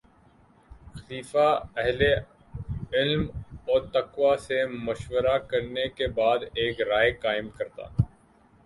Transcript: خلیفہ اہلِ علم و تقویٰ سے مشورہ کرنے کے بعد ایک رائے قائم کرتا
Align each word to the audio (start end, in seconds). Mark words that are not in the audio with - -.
خلیفہ 0.95 1.45
اہلِ 1.77 2.01
علم 2.93 3.23
و 3.67 3.79
تقویٰ 3.93 4.35
سے 4.47 4.57
مشورہ 4.85 5.37
کرنے 5.49 5.87
کے 5.97 6.07
بعد 6.17 6.39
ایک 6.53 6.81
رائے 6.89 7.11
قائم 7.23 7.49
کرتا 7.57 7.83